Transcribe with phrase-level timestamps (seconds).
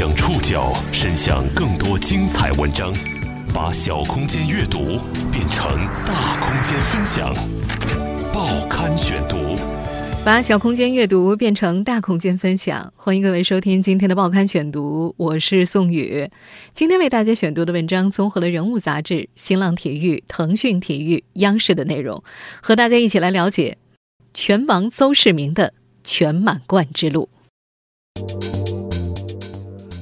[0.00, 2.90] 将触角伸向更多精彩文章，
[3.52, 4.98] 把小空间阅读
[5.30, 7.34] 变成大空间分享。
[8.32, 9.36] 报刊选读，
[10.24, 12.90] 把小空间阅读变成大空间分享。
[12.96, 16.30] 欢迎各位收听今天的报刊选读，我是宋宇。
[16.72, 22.24] 今天为大家选读的文章综合了《人物》杂志、新浪体育、腾讯体育、央视的内容，
[22.62, 23.76] 和大家一起来了解
[24.32, 27.28] 拳王邹市明的全满贯之路。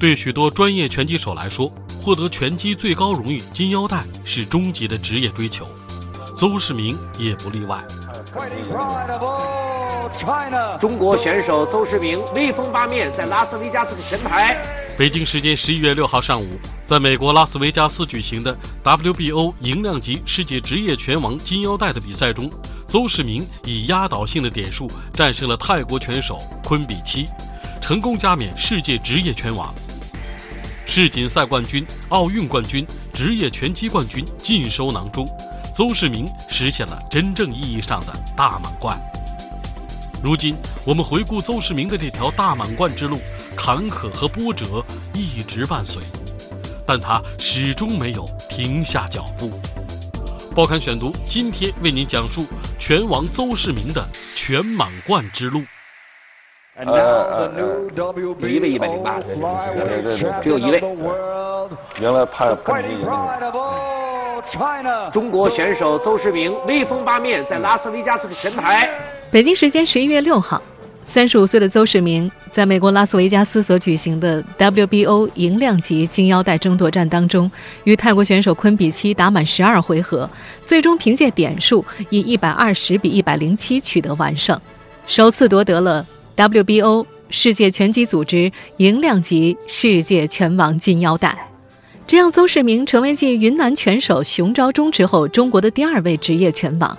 [0.01, 5.67] 对许多专业拳击手来说，获得拳击最高荣誉金腰带是终极的职业追求。
[6.37, 7.85] 邹市明也不例外。
[10.81, 14.57] 中国选手邹市明威风八面，在拉斯维加斯的拳台。
[14.97, 16.47] 北京时间十一月六号上午，
[16.87, 22.49] 在美国拉斯维加斯举行的 WBO 银量级世界职业拳王金腰带的比赛中，
[22.87, 27.27] 邹市明以压倒性的点数战胜了泰国拳手昆比七，
[27.83, 29.75] 成功加冕世界职业拳王。
[30.91, 35.29] 世锦赛冠军、奥运冠军、职业拳击冠军尽收囊中，
[35.77, 38.99] 邹市明实现了真正意义上的大满贯。
[40.23, 43.21] 如今，我们回顾邹市明的这条大满贯之路，
[43.55, 46.03] 坎坷和波折一直伴随，
[46.87, 49.51] 但他始终没有停下脚步。
[50.57, 52.47] 报刊选读今天为您讲述
[52.79, 55.63] 拳王邹市明的全满贯之路。
[56.87, 57.51] 呃，
[57.97, 59.19] 有一位一百零八，
[60.41, 60.81] 只有一位。
[62.01, 63.05] 原来判判决赢
[65.13, 68.89] 中国选手邹市明威风八面，在拉斯维加斯的拳台。
[69.31, 70.63] 北京时间十一月六号，
[71.03, 77.51] 三十五岁的邹市明在美国拉斯维加斯所举行的 WBO 银量级金腰带争夺战当中，
[77.83, 80.31] 与泰国选手昆比七打满十二回合，
[80.65, 84.57] 最终凭借点数以一百二十比一百零七取得完胜，
[85.07, 86.07] 首次夺得了。
[86.39, 91.37] WBO 世界拳击组织银量级世界拳王金腰带，
[92.07, 96.97] 这让邹市明成为继云南拳手熊昭忠之后中国的第二位职业拳王，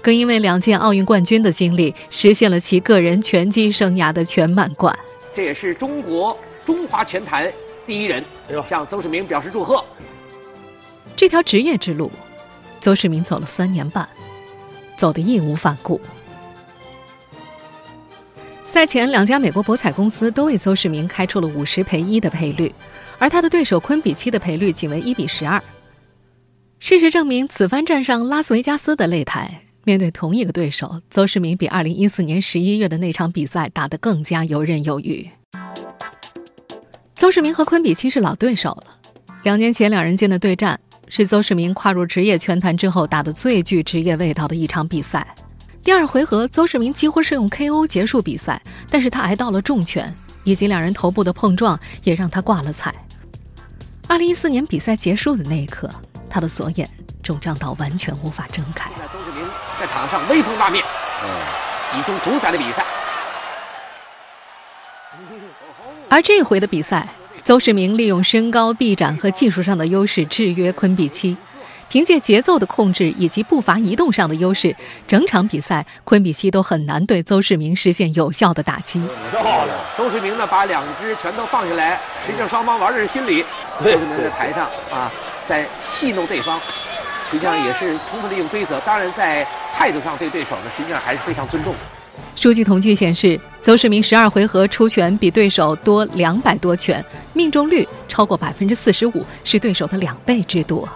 [0.00, 4.98] 更因为两届奥运冠军的经历，实现了其个人拳击生涯的全满贯。
[5.36, 7.52] 这也是中国中华拳坛
[7.86, 8.24] 第一人，
[8.70, 9.84] 向邹市明表示祝贺。
[11.14, 12.10] 这条职业之路，
[12.80, 14.08] 邹市明走了三年半，
[14.96, 16.00] 走得义无反顾。
[18.70, 22.72] 赛前，两家美国博彩公司都为邹市明开出了五十赔一的赔率，
[23.18, 25.60] 而他的对手昆比七的赔率仅为一比十二。
[26.78, 35.28] 事实证明，此番站上拉斯维加斯的擂台，面对同一个对手，邹市明比二零一四年十一月的那场比赛打得更加游刃有余。
[37.16, 38.84] 邹市明和昆比七是老对手了，
[39.42, 40.78] 两年前两人间的对战
[41.08, 45.26] 是邹市明跨入职业拳坛之后打的最具职业味道的一场比赛。
[45.82, 48.60] 第二回合，邹市明几乎是用 KO 结束比赛，
[48.90, 50.14] 但是他挨到了重拳，
[50.44, 52.94] 以及两人头部的碰撞，也让他挂了彩。
[54.06, 55.90] 二零一四年比赛结束的那一刻，
[56.28, 56.88] 他的左眼
[57.22, 58.90] 肿胀到完全无法睁开。
[58.90, 59.48] 邹市明
[59.80, 60.84] 在场上威风八面，
[61.24, 62.84] 嗯，以终主宰了比赛。
[66.10, 67.08] 而这回的比赛，
[67.42, 71.36] 邹市明利用身高、臂展和技术上的优势制约昆比七。
[71.90, 74.74] 凭借节奏的控制以及步伐移动上的优势，
[75.08, 79.02] 整场比赛昆比西都很难对邹市明实现有效的打击。
[79.96, 83.44] 邹市明呢，把两只拳头放下来，实际上双方玩的是心理。
[83.80, 85.10] 邹市明在台上啊，
[85.48, 86.60] 在戏弄对方，
[87.28, 88.78] 实际上也是充分利用规则。
[88.86, 89.44] 当然，在
[89.76, 91.78] 态度上对对手呢，实际上还是非常尊重的。
[92.36, 100.88] 数据统计显示，邹市明十二回合出拳比对手多两百多拳，命中率超过百分之四十五，是对手的两倍之多。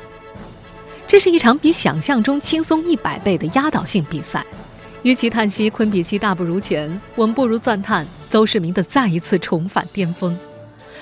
[1.07, 4.45] 这是一场比想象中轻松一百倍的压倒性比赛。
[5.03, 10.37] 与其叹息昆比七大不如前，我们不如赞叹邹市明的再一次重返巅峰。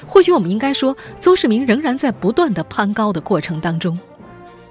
[0.06, 3.98] 或许我们应该说，邹市明仍然在不断的攀高的过程当中。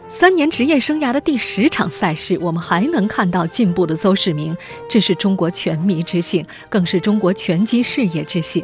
[0.09, 4.55] 三年职业生涯的第十场赛事，我们还能看到进步的邹市明，
[4.89, 8.61] 这是中国拳迷之幸，更是中国拳击事业之幸。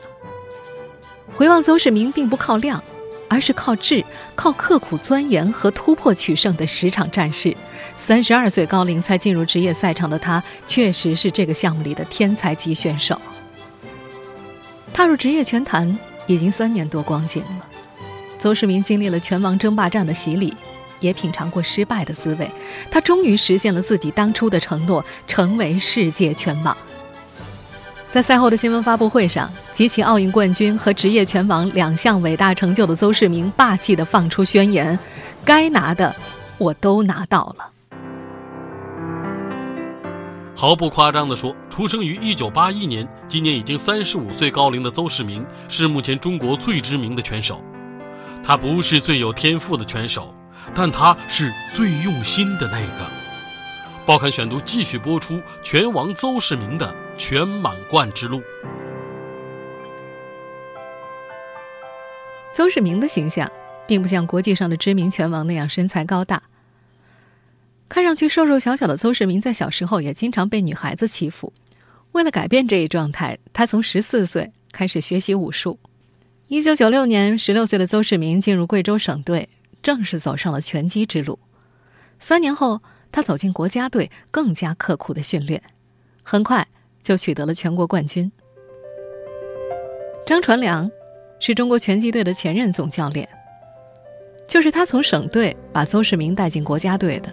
[1.33, 2.83] 回望邹市明，并不靠量。
[3.29, 4.03] 而是靠智、
[4.35, 7.55] 靠刻苦钻研和突破取胜的十场战士，
[7.97, 13.21] 三十二岁高龄才进入职业赛场的他，确实是这个项目里的天才级选手。
[14.93, 17.67] 踏入职业拳坛已经三年多光景了，
[18.39, 20.53] 邹市明经历了拳王争霸战的洗礼，
[20.99, 22.49] 也品尝过失败的滋味，
[22.89, 26.75] 他终于实现了自己当初的承诺，成为世界拳王。
[28.09, 34.97] 在赛后的新闻发布会上，集齐奥运冠军和职业拳王两项伟大成就的邹市明霸气地放出宣言
[35.43, 36.15] ：“该拿的，
[36.57, 37.69] 我都拿到了。”
[40.55, 47.61] 毫不夸张地说，出生于1981年，今年已经35岁高龄的邹市明是目前中国最知名的拳手。
[48.43, 50.33] 他不是最有天赋的拳手，
[50.73, 53.05] 但他是最用心的那个。
[54.05, 58.41] 报刊选读继续播出拳王邹市明的全满贯之路。
[62.53, 63.51] 邹市明的形象
[63.87, 66.41] 并不像国际上的知名拳王那样身材高大。
[67.89, 71.53] 看上去瘦瘦小小的邹市明，在小时候也经常被女孩子欺负。
[72.11, 75.79] 为了改变这一状态，他从十四岁开始学习武术。
[76.47, 79.49] 一九九六年，十六岁的邹市明进入贵州省队，
[79.81, 81.39] 正式走上了拳击之路。
[82.19, 82.81] 三年后，
[83.11, 85.61] 他走进国家队，更加刻苦的训练，
[86.23, 86.67] 很快
[87.07, 88.29] 就取得了全国冠军。
[90.25, 90.91] 张传良
[91.39, 93.25] 是中国拳击队的前任总教练，
[94.45, 97.29] 就是他从省队把邹市明带进国家队的。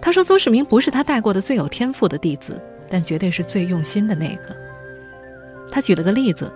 [0.00, 2.60] 他说：“邹市明不是他带过的最有天赋的弟子，
[2.90, 4.56] 但绝对是最用心的那个。”
[5.70, 6.52] 他举了个例子，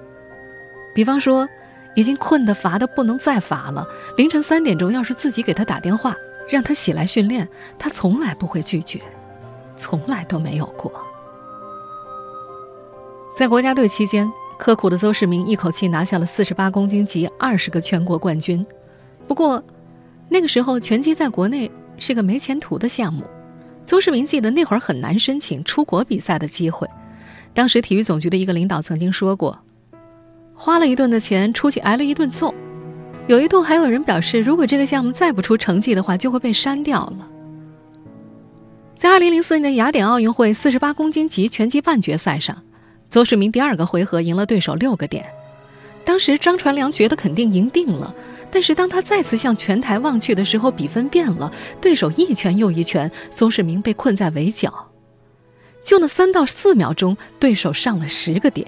[0.92, 1.48] 比方说，
[1.94, 6.16] 已经困得乏得不能再乏了，凌晨三点钟要是自己给他打电话，
[6.48, 9.00] 让他起来训练，他从来不会拒绝，
[9.76, 10.92] 从来都没有过。
[13.36, 18.64] 在国家队期间，刻苦的邹市明一口气拿下了四十八公斤级二十个全国冠军。
[19.26, 19.62] 不过，
[20.28, 21.70] 那个时候拳击在国内。
[21.98, 23.22] 是个没前途的项目，
[23.86, 26.88] 邹市明记得那会儿很难申请出国比赛的机会。
[27.54, 29.56] 当时体育总局的一个领导曾经说过
[30.52, 32.52] ：“花了一顿的钱，出去挨了一顿揍。”
[33.28, 37.28] 有一度还有人表示，如果这个项目再不出成绩的话，就会被删掉了。
[38.96, 42.60] 在2004年雅典奥运会48公斤级拳击半决赛上，
[43.12, 45.26] 邹市明第二个回合赢了对手六个点。
[46.02, 48.14] 当时张传良觉得肯定赢定了。
[48.50, 54.88] 但是当他再次向拳台望去的时候，比分变了，对手一拳又一拳，邹市明被困在围角。
[55.84, 58.66] 就那三到四秒钟，对手上了十个点，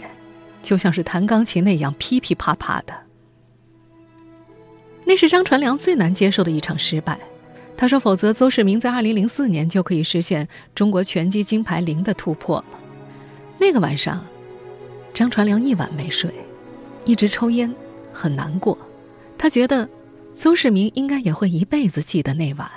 [0.62, 2.92] 就像是弹钢琴那样噼噼啪啪的。
[5.06, 7.18] 那是张传良最难接受的一场失败。
[7.78, 12.64] 他说：“否则，邹市明在二零零四年就可以实现中国拳击金牌零的突破了。”
[13.58, 14.24] 那个晚上，
[15.14, 16.28] 张传良一晚没睡，
[17.04, 17.72] 一直抽烟，
[18.12, 18.76] 很难过。
[19.38, 19.88] 他觉得，
[20.34, 22.68] 邹市明应该也会一辈子记得那晚。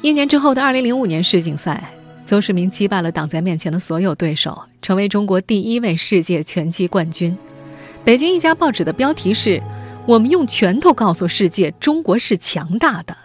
[0.00, 1.92] 一年之后的二零零五年世锦赛，
[2.26, 7.38] 邹市明击败了挡在面前的所有对手，成为中国第一位世界拳击冠军。
[8.04, 9.62] 北京一家报纸的标题是
[10.06, 13.16] ：“我们用拳头告诉世界，中国是强大的。”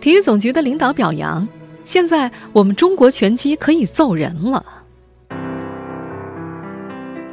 [0.00, 1.48] 体育总局的领导表扬
[1.84, 4.64] ：“现在我们中国拳击可以揍人了。”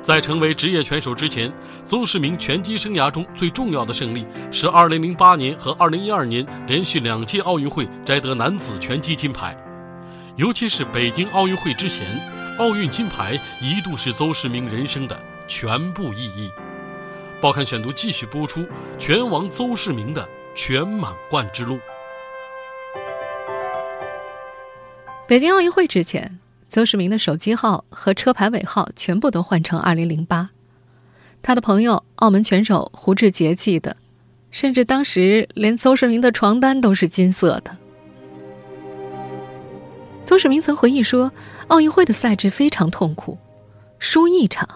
[0.05, 1.51] 在成为职业拳手之前，
[1.83, 9.57] 邹市明拳击生涯中最重要的胜利是2008年和2012年连续两届奥运会摘得男子拳击金牌。
[10.35, 12.05] 尤其是北京奥运会之前，
[12.59, 16.51] 奥运金牌一度是邹市明人生的全部意义。
[17.41, 18.63] 报刊选读继续播出
[18.99, 21.79] 拳王邹市明的全满贯之路。
[25.27, 26.39] 北京奥运会之前。
[26.67, 30.49] 邹市明的手机号和车牌尾号全部都换成二零零八，
[31.41, 33.95] 他的朋友澳门拳手胡志杰记得，
[34.51, 37.77] 甚至当时连邹市明的床单都是金色的。
[40.25, 41.31] 邹市明曾回忆说，
[41.67, 43.37] 奥运会的赛制非常痛苦，
[43.99, 44.67] 输一场，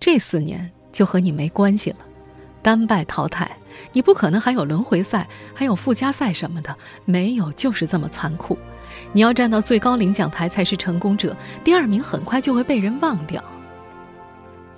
[0.00, 1.98] 这四年就和你没关系了，
[2.60, 3.56] 单败淘汰，
[3.92, 8.58] 你不可能还有轮回赛，还有附加赛什么的，没有，就是这么残酷。
[9.16, 13.42] 你要站到最高领奖台才是成功者，第二名很快就会被人忘掉。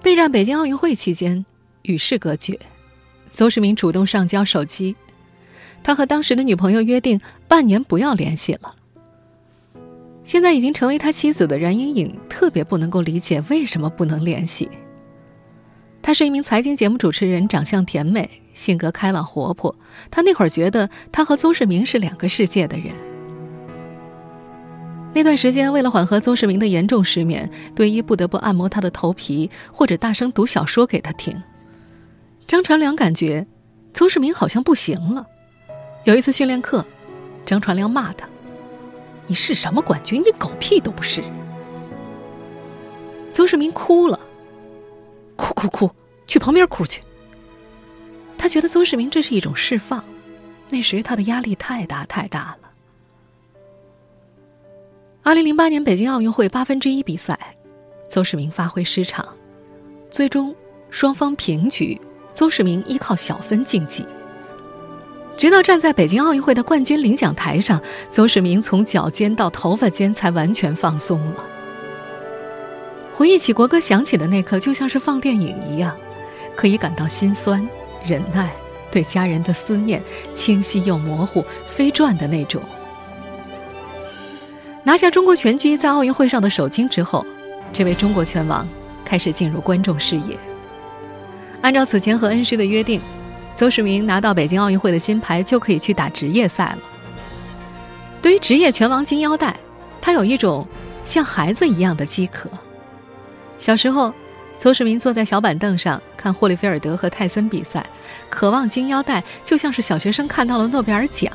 [0.00, 1.45] 备战北京奥运会期间，
[1.83, 2.57] 与世隔绝，
[3.33, 4.95] 邹市明主动上交手机，
[5.83, 8.76] 他和当时的女朋友约定半年不要联系了。
[10.23, 14.71] 现在已经成为他妻子的冉莹颖特别不能够理解为什么不能联系。
[16.00, 19.75] 他是一名财经节目主持人，长相甜美，性格开朗活泼。
[20.12, 22.95] 他那会儿觉得他和邹市明是两个世界的人。
[25.14, 31.42] 那段时间，为了缓和邹市明的严重失眠，队医不得不按摩他的头皮，或者大声读小说给他听。
[32.46, 33.46] 张传良感觉，
[33.92, 35.26] 邹市明好像不行了。
[36.04, 36.84] 有一次训练课，
[37.44, 38.28] 张传良骂他
[39.26, 40.22] ：“你是什么冠军？
[40.22, 41.22] 你狗屁都不是！”
[43.32, 44.20] 邹市明哭了，
[45.36, 45.90] 哭哭哭，
[46.26, 47.02] 去旁边哭去。
[48.36, 50.04] 他觉得邹市明这是一种释放，
[50.68, 52.67] 那时他的压力太大太大了。
[55.28, 57.38] 二零零八年北京奥运会八分之一比赛，
[58.08, 59.28] 邹市明发挥失常，
[60.11, 60.54] 最终
[60.88, 62.00] 双方平局。
[62.32, 64.06] 邹市明依靠小分晋级。
[65.37, 71.44] 直到站在北京奥运会的冠军领奖台上，邹市明从脚尖到头发尖才完全放松了。
[73.12, 75.94] 回忆起国歌响起的那刻，就像是放电影一样，
[76.56, 77.68] 可以感到心酸、
[78.02, 78.50] 忍耐，
[78.90, 82.62] 对家人的思念，清晰又模糊，飞转的那种。
[84.88, 87.23] 拿下中国拳击在奥运会上的首金之后，
[87.75, 88.66] 这位中国拳王
[89.04, 90.35] 开始进入观众视野。
[91.61, 92.99] 按照此前和恩师的约定。
[93.54, 96.78] 邹市明拿到北京奥运会的金牌，就可以去打职业赛了。
[98.23, 99.54] 对于职业拳王金腰带，
[100.00, 100.66] 他有一种
[101.04, 102.49] 像孩子一样的饥渴。
[103.59, 104.14] 小时候，
[104.59, 107.85] 邹市明坐在小板凳上看霍利菲尔德和泰森比赛，
[108.30, 111.30] 渴望金腰带，就像是小学生看到了诺贝尔奖。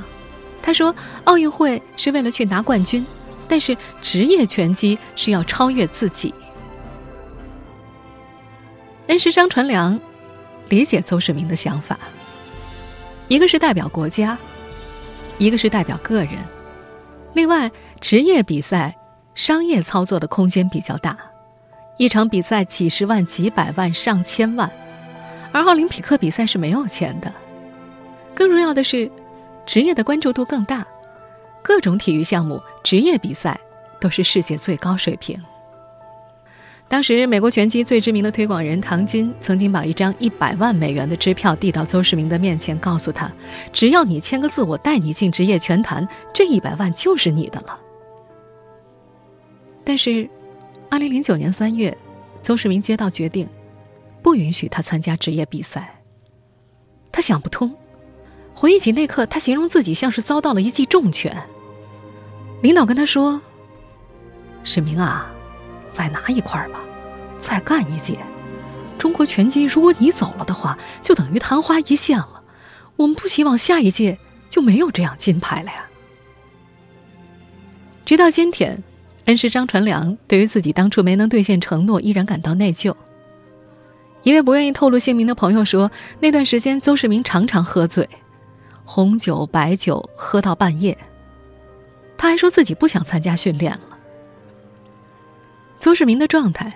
[0.59, 0.95] 他说
[1.25, 3.05] ：“奥运会是为了去拿冠军，
[3.47, 6.33] 但是职业拳击是要超越自己。”
[9.07, 9.99] 恩师张传良。
[10.69, 11.99] 理解邹市明的想法，
[13.27, 14.35] 一个是代表国家，
[15.37, 16.31] 一个是代表个人。
[17.33, 17.69] 另外，
[17.99, 18.95] 职业比赛
[19.35, 21.15] 商业操作的空间比较大，
[21.97, 24.71] 一场比赛几十万、几百万、上千万，
[25.51, 27.31] 而奥林匹克比赛是没有钱的。
[28.33, 29.11] 更重要的是，
[29.65, 30.87] 职业的关注度更大，
[31.63, 33.59] 各种体育项目职业比赛
[33.99, 35.41] 都是世界最高水平。
[36.89, 43.31] 当时，美国拳击最知名的推广人唐金曾经把一张一百万美元的支票递到邹市明的面前，告诉他
[43.73, 47.79] ：“只要你签个字，我带你进职业拳坛，这一百万就是你的了。”
[49.83, 50.29] 但是，
[50.91, 51.97] 二零零九年三月，
[52.43, 53.47] 邹市明接到决定，
[54.21, 55.99] 不允许他参加职业比赛。
[57.11, 57.73] 他想不通，
[58.53, 61.35] 回忆起那刻，他形容自己像是遭到了一记重拳。
[62.63, 63.39] 领导跟他说
[64.65, 65.29] ：“史明啊。”
[65.93, 66.79] 再拿一块吧，
[67.37, 68.17] 再干一届。
[68.97, 72.41] 中国拳击，如果你走了的话，就等于昙花一现了。
[72.95, 74.17] 我们不希望下一届
[74.49, 75.85] 就没有这样金牌了呀。
[78.05, 78.81] 直到今天，
[79.25, 82.95] 恩师张传良对于自己当初没能兑现承诺，依然感到内疚。
[84.23, 85.91] 一位不愿意透露姓名的朋友说，
[86.21, 88.09] 那段时间邹市明常常喝醉，
[88.83, 90.97] 红酒、白酒喝到半夜。
[92.17, 93.97] 他还说自己不想参加训练了。
[95.79, 96.73] 邹市明的状态，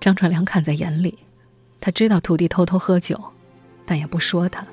[0.00, 1.18] 张传良看在眼里，
[1.80, 3.22] 他知道徒弟偷偷喝酒，
[3.84, 4.66] 但也不说他。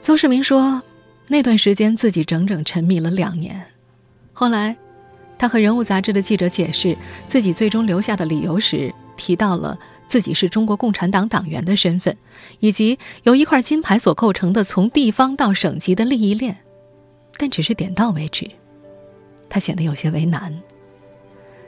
[0.00, 0.82] 邹市明说，
[1.26, 3.64] 那段时间自己整整沉迷了两年。
[4.32, 4.76] 后来，
[5.36, 12.16] 他和《人物》杂志的记者解释自己最终留下的理由时，提到了自己是中国共产党党员的身份，
[12.60, 16.58] 以及由一块金牌所构成的从地方到省级的利益链，
[17.42, 18.48] 但只是点到为止。
[19.48, 20.62] 他显得有些为难。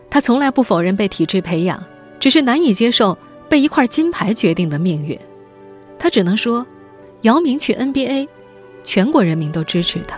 [0.09, 1.85] 他从来不否认被体制培养，
[2.21, 5.19] 只是难以接受被一块金牌决定的命运。
[5.99, 6.65] 他只能说，
[7.23, 8.29] 姚明去 NBA，
[8.85, 10.17] 全国人民都支持他；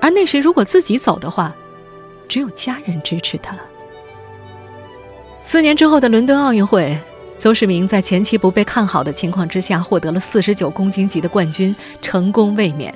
[0.00, 1.54] 而那时如果自己走的话，
[2.26, 3.54] 只有家人支持他。
[5.42, 6.98] 四年之后的伦敦奥运会，
[7.38, 12.94] 邹市明在前期不被看好的情况之下，获得了四十九公斤级的冠军，成功卫冕。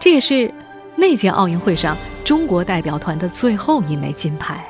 [0.00, 0.50] 这也是
[0.96, 4.64] 那届奥运会上中国代表团的最后一枚金牌。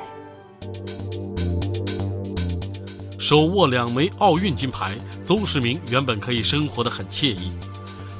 [3.19, 7.51] 手握两枚奥运金牌，邹市明原本可以生活得很惬意，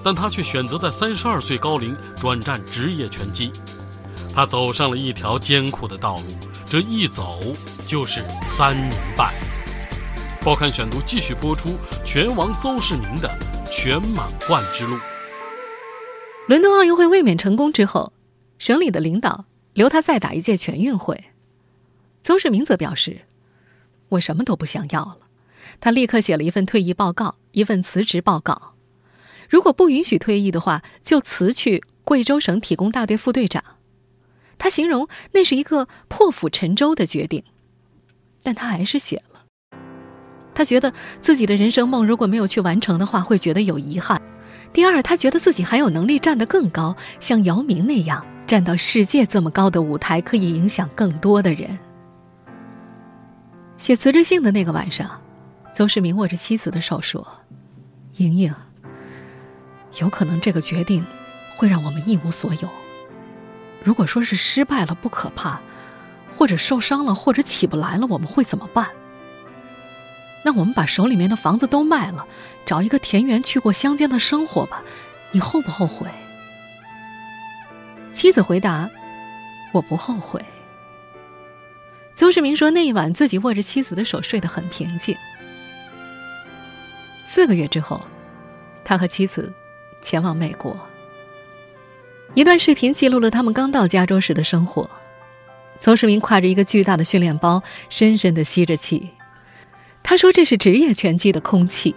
[0.03, 3.51] 但他却选择在三十二岁高龄转战职业拳击。
[4.33, 6.23] 他走上了一条艰苦的道路，
[6.65, 7.39] 这一走
[7.85, 8.23] 就是
[8.57, 9.33] 三年半。
[10.41, 13.31] 报刊选读继续播出拳王邹市明的
[13.71, 14.97] 全满贯之路。
[16.47, 18.13] 伦敦奥运会卫冕成功之后，
[18.59, 21.25] 省里的领导留他再打一届全运会。
[22.21, 23.21] 邹市明则表示。
[24.09, 25.17] 我什么都不想要了，
[25.81, 28.75] 他立刻写了一份退役报告，一份辞职报告。
[29.49, 33.63] 如果不允许退役的话，就辞去贵州省体工大队副队长。
[34.59, 37.43] 他形容那是一个破釜沉舟的决定，
[38.43, 39.43] 但他还是写了。
[40.53, 44.21] 他觉得自己的人生梦如果没有去完成的话，会觉得有遗憾。
[44.75, 51.79] 第二，他觉得自己还有能力站得更高，像姚明那样站到世界这么高的舞台，可以影响更多的人。
[53.77, 55.21] 写辞职信的那个晚上，
[55.73, 57.25] 邹市明握着妻子的手说
[58.19, 58.53] ：“莹莹，
[60.01, 61.05] 有可能这个决定
[61.55, 62.69] 会让我们一无所有。
[63.81, 65.57] 如果说是失败了不可怕，
[66.35, 68.89] 或者受伤了，或者起不来了，我们会怎么办？
[70.45, 72.27] 那我们把手里面的房子都卖了，
[72.67, 74.83] 找一个田园去过乡间的生活吧。
[75.31, 76.07] 你后不后悔？”
[78.13, 78.87] 妻子回答
[79.73, 80.39] ：“我不后悔。”
[82.13, 85.17] 邹市明说：“那一晚，自己握着妻子的手，睡得很平静。
[87.25, 87.99] 四个月之后，
[88.83, 89.51] 他和妻子
[89.99, 90.79] 前往美国，
[92.35, 94.87] 一段视频记录了他们刚到加州时的生活。
[95.79, 99.09] 邹市明挎着一个巨大的训练包，深深的吸着气。
[100.07, 101.95] 他说：“这是职业拳击的空气。”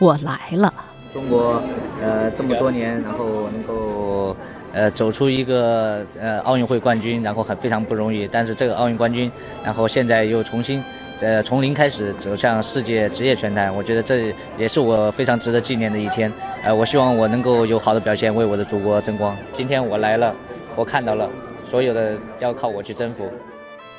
[0.00, 0.74] 我来了。
[1.14, 1.62] 中国，
[2.02, 4.36] 呃，这么多年，然后能够，
[4.72, 8.26] 呃，走出一个呃奥运会冠军，然后很非常不容易。
[8.26, 9.30] 但是这个奥运冠军，
[9.62, 10.82] 然后现在又重新，
[11.20, 16.32] 呃，从零开始走向世界职业拳坛，我觉得这也是我非常值得纪念的一天。
[16.64, 19.36] 呃，我希望我能够有好的表现，为我的祖国争光。
[19.52, 20.34] 今天我来了，
[20.74, 21.30] 我看到了。
[21.64, 23.30] 所有的要靠我去征服。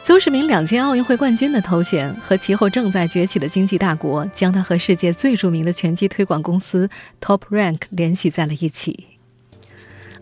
[0.03, 6.89] 邹市明两届奥运会冠军的头衔和其后正在崛起的经济大国，将他和世界最著名的拳击推广公司
[7.21, 9.05] Top Rank 联系在了一起。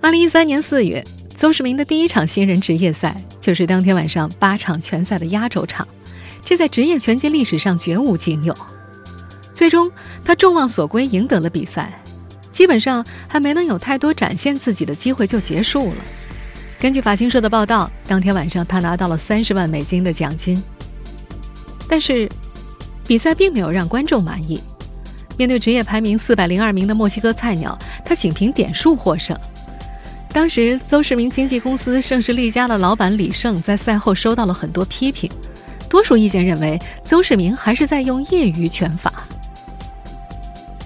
[0.01, 5.87] 二零一三年四月，邹市明的第一场新人职业赛就是当天晚上八场拳赛的压轴场，
[6.43, 8.55] 这在职业拳击历史上绝无仅有。
[9.53, 9.89] 最终，
[10.25, 12.03] 他众望所归，赢得了比赛，
[12.51, 15.97] 基本上还没能有太多展现自己的机会就结束了。
[16.79, 20.63] 根据法新社的报道，当天晚上他拿到了三十万美金的奖金。
[21.89, 22.29] 但是，
[23.05, 24.61] 比赛并没有让观众满意。
[25.35, 29.37] 面对职业排名四百零二名的墨西哥菜鸟，他仅凭点数获胜。
[30.31, 35.29] 当时，邹市明经纪公司盛世力家的老板李胜在赛后收到了很多批评，
[35.89, 39.11] 多数意见认为邹市明还是在用业余拳法。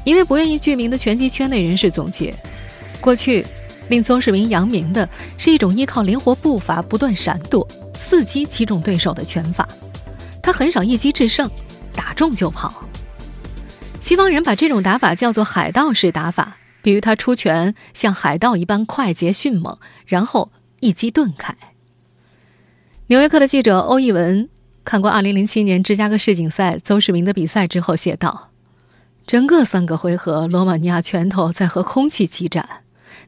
[0.04, 2.34] 一位不愿意具名的拳击圈内人士总结：
[3.00, 3.46] 过去。
[3.90, 9.68] 令邹市明扬名的是一种依靠灵活步伐、不断闪躲、伺机击中对手的拳法。
[10.42, 11.50] 他很少一击制胜，
[11.94, 12.86] 打中就跑。
[14.00, 21.56] 西方人把这种打法叫做海盗式打法，比如他出拳像海盗一般快捷迅猛，然后一击顿开。
[23.08, 24.50] 纽约客的记者欧义文
[24.84, 28.50] 看过2007年芝加哥世锦赛邹市明的比赛之后写道
[29.26, 32.68] ：“整个三个回合，罗马尼亚拳头在和空气激战。”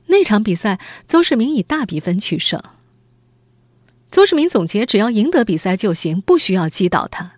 [0.07, 2.61] 那场比赛，邹市明以大比分取胜。
[4.11, 7.33] 邹市明总结：只要赢得比赛就行，不需要击倒他。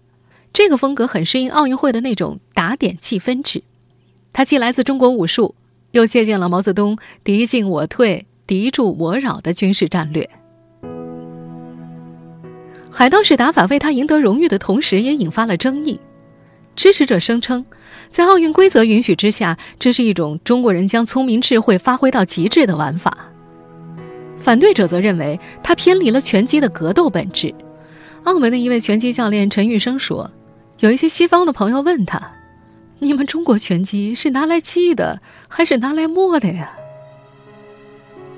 [0.54, 3.64] 这个风格很适应奥运会的那种打点计分制。
[4.34, 5.56] 他既来自中国武术，
[5.92, 10.30] 又借鉴了毛泽东“敌进我退，敌驻我扰”的军事战略。
[12.92, 16.00] 海盗式打法为他赢得荣誉的同时，也引发了争议。
[16.76, 17.66] 支持者声称。
[18.12, 23.30] 在奥运规则允许之下，这是一种中国人将聪明智慧发挥到极致的玩法。
[24.38, 27.54] 反对者则认为他偏离了拳击的格斗本质。
[28.24, 30.32] 澳门的一位拳击教练陈玉生说
[30.80, 32.34] ：“有一些西方的朋友问他，
[33.00, 36.72] 你们中国拳击是拿来记的还是拿来摸的呀？”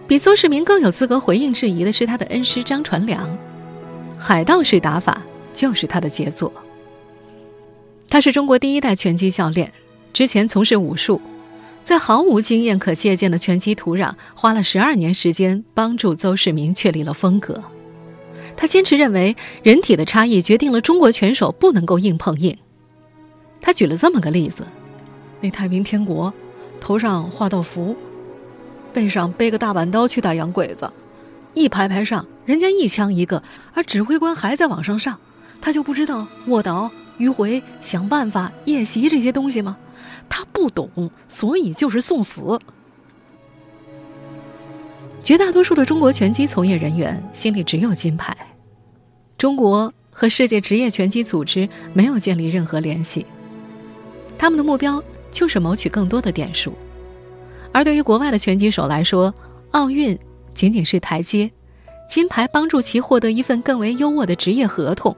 [0.08, 3.30] 比邹市明更有资格回应质疑的是他的恩师张传良，
[4.18, 5.22] 海盗式打法
[5.54, 6.52] 就是他的杰作。
[8.10, 9.72] 他是中国第一代拳击教练，
[10.14, 11.22] 之前从事武术，
[11.84, 17.64] 在毫无经验可借鉴的拳击土壤，花了十二年时间帮助邹市明确立了风格。
[18.58, 22.58] 他坚持认为，人体的差异决定了中国拳手不能够硬碰硬。
[23.62, 24.66] 他举了这么个例子：
[25.40, 26.34] 那太平天国，
[26.82, 27.96] 头上画道符，
[28.92, 30.92] 背上背个大板刀去打洋鬼子，
[31.54, 33.44] 一排排上，人家一枪一个，
[33.74, 35.20] 而指挥官还在往上上，
[35.62, 36.90] 他就不知道卧倒。
[37.20, 39.78] 迂回想办法夜袭这些东西吗？
[40.28, 42.60] 他不懂，所以就是送死。
[45.22, 48.36] 绝大多数的中国拳击从业人员心里只有金牌，
[49.38, 53.26] 中国和世界职业拳击组织没有建立任何联系。
[54.38, 56.74] 他们的目标就是谋取更多的点数，
[57.74, 59.34] 而对于国外的拳击手来说，
[59.72, 60.18] 奥运
[60.54, 61.52] 仅仅是台阶，
[62.08, 65.16] 金牌帮助其获得一份更为优渥的职业合同。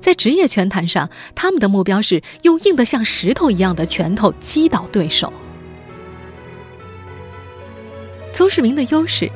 [0.00, 5.32] 在职业拳坛上，他们的目标是用硬得像石头一样的拳头击倒对手。
[8.32, 9.30] 邹市明的优势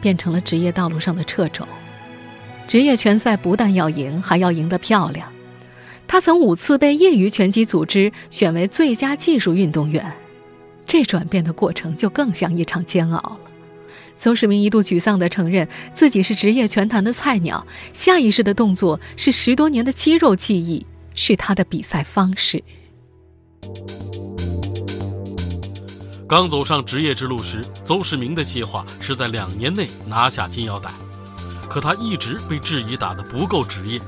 [0.00, 1.66] 变成了职业道路上的掣肘。
[2.68, 5.32] 职业拳赛不但要赢，还要赢得漂亮。
[6.06, 10.12] 他曾五次被业余拳击组织选为最佳技术运动员，
[10.86, 13.49] 这转变的过程就更像一场煎熬了。
[14.20, 22.62] 邹市明一度沮丧地承认自己是职业拳坛的菜鸟，下意识的动作是十多年的肌肉记忆，是他的比赛方式。
[26.28, 30.90] 刚走上职业之路时，邹市明的计划是在两年内拿下金腰带，
[31.70, 33.98] 可他一直被质疑打得不够职业。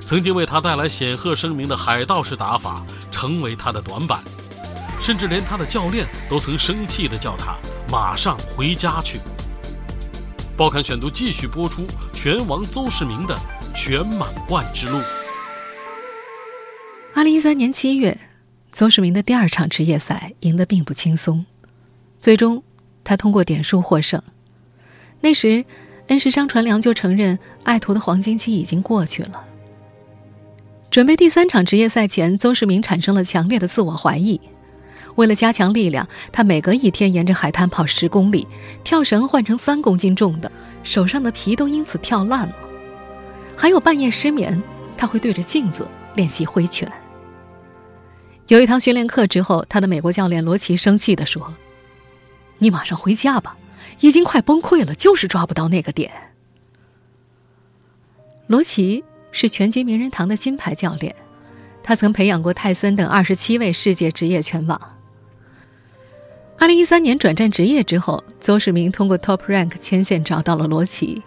[0.00, 4.20] 曾经为他带来显赫声名的海盗式打法成为他的短板，
[5.00, 7.56] 甚至连他的教练都曾生气地叫他
[7.90, 9.18] 马上回家去。
[10.56, 13.38] 报刊选读继续播出拳王邹市明的
[13.74, 15.00] 全满贯之路。
[17.14, 18.18] 二零一三年七月，
[18.72, 21.44] 邹市明的第二场职业赛赢得并不轻松，
[22.20, 22.62] 最终
[23.04, 24.22] 他通过点数获胜。
[25.20, 25.64] 那时，
[26.08, 29.44] 恩师张传良就承认，爱徒的黄金期已经过去了。
[30.90, 34.40] 准备第三场职业赛前，邹市明产生了强烈的自我怀疑。
[35.16, 38.46] 为了加强力量，他每隔一天沿着海滩跑十公里，
[38.84, 40.50] 跳绳换成三公斤重的，
[40.82, 42.54] 手上的皮都因此跳烂了。
[43.56, 44.62] 还有半夜失眠，
[44.96, 46.90] 他会对着镜子练习挥拳。
[48.48, 51.54] 有一堂训练课之后，他的美国教练罗奇生气地说
[52.58, 53.56] ：“你马上回家吧，
[54.00, 56.12] 已经快崩溃了，就是抓不到那个点。”
[58.46, 59.02] 罗奇
[59.32, 61.16] 是拳击名人堂的金牌教练，
[61.82, 64.95] 他曾培养过泰森等二十七位世界职业拳王。
[66.58, 71.22] 二零一三年转战职业之后，邹市明通过 Top Rank 牵线找到了罗奇。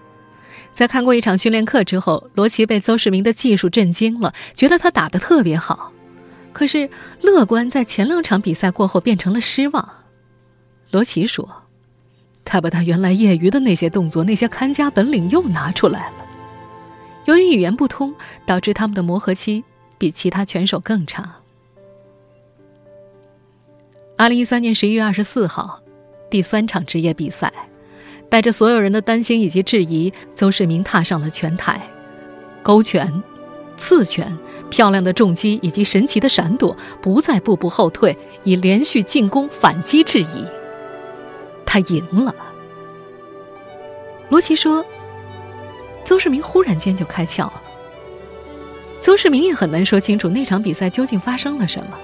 [0.74, 5.92] 在看过一场训练课之后，罗奇被邹市明的技术震惊了，觉得他打得特别好。
[6.52, 6.90] 可是
[7.22, 9.88] 乐观在前两场比赛过后变成了失望。
[10.90, 11.48] 罗奇说
[12.44, 16.26] ：“他把他原来业余的那些动作、那些看家本领又拿出来了。
[17.26, 18.14] 由于语言不通，
[18.48, 19.64] 导致他们的磨合期
[20.00, 21.32] 比其他拳手更长。”
[24.20, 25.80] 二零一三年十一月二十四号，
[26.30, 27.54] 第三场职业比赛，
[28.28, 31.80] 带着所有人的担心以及质疑，邹市明踏上了拳台，
[32.62, 33.24] 勾拳、
[33.78, 34.38] 刺拳、
[34.70, 40.46] 漂亮的重击以及神奇的闪躲，不再步步后退，以连续进攻反击质疑。
[41.66, 42.36] 他赢了。
[44.28, 44.86] 罗琦说
[46.04, 47.62] ：“邹市明忽然间就开窍了。”
[49.00, 51.98] 邹市明也很难说清楚那场比赛究竟发生了什么。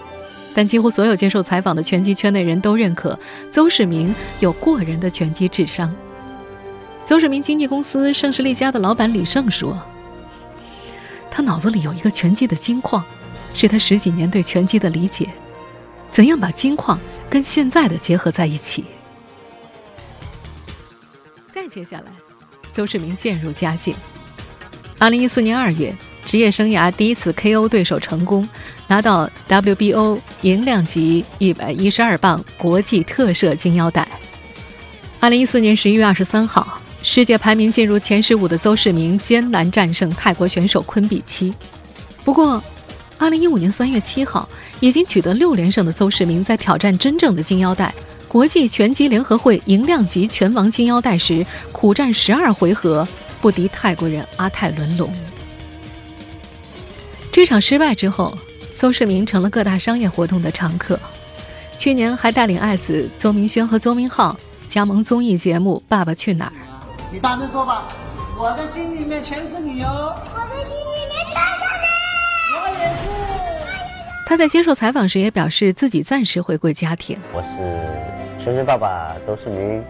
[0.56, 3.20] 但几乎所有接受采访的拳击圈内人都认可，
[3.52, 5.94] 邹市明有过人的拳击智商。
[7.04, 9.80] 邹市明经纪公司盛世力家的老板李胜说
[11.30, 13.04] ：“他脑子里有一个拳击的金矿，
[13.54, 15.30] 是他十几年对拳击的理解，
[16.10, 16.98] 怎样把金矿
[17.30, 18.86] 跟现在的结合在一起。”
[21.54, 22.06] 再接下来，
[22.74, 23.94] 邹市明渐入佳境。
[25.00, 25.94] 二零一四年二月，
[26.26, 28.48] 职业生涯第一次 KO 对手成功。
[28.88, 34.08] 拿到 WBO 银量级一百一十二磅国际特设金腰带。
[35.20, 41.52] 二零一四年十一月二十三号，世界排名进入前十五的邹市明艰难战胜泰国选手昆比七。
[42.24, 42.64] 不过，
[43.18, 44.48] 二零一五年三月七号，
[44.80, 47.92] 已经取得六连胜的邹市明在挑战真正的金腰带——
[48.30, 53.08] 国际拳击联合会银量级拳王金腰带时，苦战十二回合，
[53.42, 55.12] 不敌泰国人阿泰伦龙。
[57.36, 58.34] 这场失败之后。
[58.78, 60.98] 邹市明成了各大商业活动的常客，
[61.78, 64.38] 去年还带领爱子邹明轩和邹明浩
[64.70, 66.52] 加盟综艺节目《爸爸去哪儿》。
[67.12, 67.88] 你大声说吧，
[68.38, 70.14] 我的心里面全是你哦！
[70.34, 72.56] 我的心里面全是你！
[72.58, 73.02] 我也是。
[74.26, 77.18] 他在接受采访时也表示自己暂时回归家庭。
[77.34, 79.84] 我是圈圈爸爸邹市明。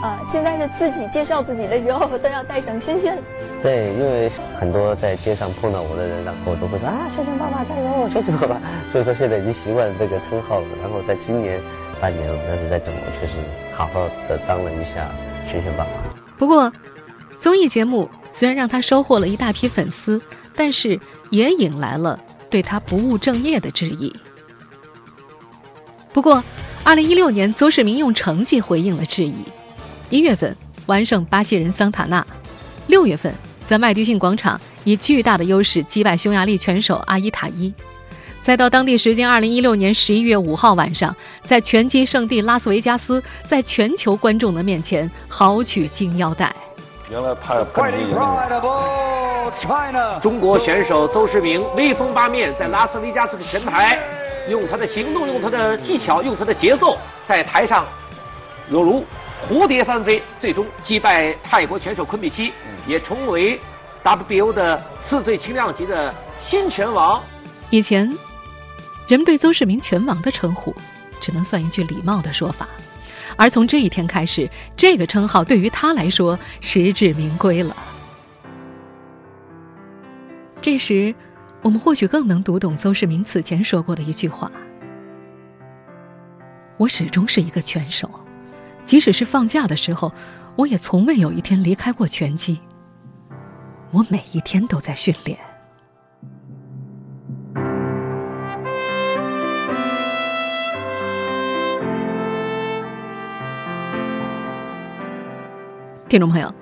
[0.00, 3.18] 啊，现在的自己介绍自己的时候都要带上“轩轩”。
[3.62, 8.60] 对，因为很多在街上碰到我的人，然后都会说啊，轩轩爸爸加油，轩轩爸爸。
[8.90, 10.66] 所 以说现在已经习惯这个称号了。
[10.80, 11.60] 然后在今年
[12.00, 13.36] 半年，但是在整，我确实
[13.74, 15.10] 好好的当了一下
[15.46, 15.90] 轩轩爸爸。
[16.38, 16.72] 不过，
[17.38, 20.22] 综艺节目虽然让他收获了一大批粉丝，
[20.56, 24.10] 但是也引来了对他不务正业的质疑。
[26.14, 26.42] 不过，
[26.84, 29.44] 二零一六年，邹市明用成绩回应了质疑。
[30.10, 30.54] 一月份
[30.86, 32.26] 完胜巴西人桑塔纳，
[32.88, 33.32] 六月份
[33.64, 37.72] 在麦迪逊广场以巨大的优势击败匈牙利拳手阿伊塔伊，
[38.42, 46.52] 再到当地时间二零一六年十一月五号晚上，在拳击圣地拉斯维加斯，在全球观众的面前豪取金腰带。
[47.08, 48.10] 原来怕潘金
[50.20, 53.96] 中国选手邹市明威风八面，在拉斯维加斯的前台，
[54.48, 57.86] 用他的行动，用他的技巧，用他的节奏，在台上
[58.72, 59.04] 犹如。
[59.48, 62.52] 蝴蝶翻飞，最终击败泰国拳手昆比西，
[62.86, 63.58] 也成为
[64.04, 67.20] WBO 的四最轻量级的新拳王。
[67.70, 68.06] 以前，
[69.08, 70.74] 人们对邹市明“拳王”的称呼，
[71.20, 72.68] 只能算一句礼貌的说法，
[73.36, 77.74] 而从这一天开始，这个称号对于他来说实至名归了。
[80.60, 81.12] 这时，
[81.62, 84.50] 我们或许更能读懂邹市明此前说过的一句话
[86.78, 88.08] ：“我始终是一个拳手。”
[88.90, 90.12] 即使是放假的时候，
[90.56, 92.58] 我也从未有一天离开过拳击。
[93.92, 95.38] 我每一天都在训练。
[106.08, 106.52] 听众朋友，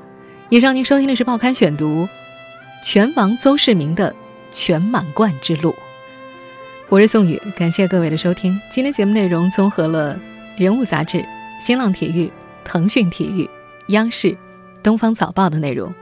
[0.51, 2.07] 以上您收听的是《报刊选读》，
[2.85, 4.14] 拳王邹市明的
[4.51, 5.75] 全满贯之路。
[6.91, 8.61] 我是宋宇，感谢各位的收听。
[8.71, 10.14] 今天节目内容综合了
[10.59, 11.25] 《人物》杂志。
[11.61, 12.31] 新浪体育、
[12.64, 13.49] 腾讯体育、
[13.88, 14.37] 央视、
[14.83, 15.92] 东方早报的内容。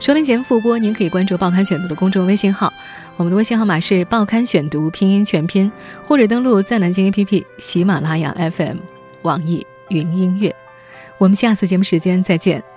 [0.00, 2.72] 收听节目复播，您可以关注“报刊选读”的公众微信号，
[3.16, 5.70] 我们的微信号码是“报刊选读”拼音全拼，
[6.04, 8.78] 或者登录在南京 APP、喜马拉雅 FM、
[9.22, 10.54] 网易云音乐。
[11.18, 12.73] 我们下次节目时间再见。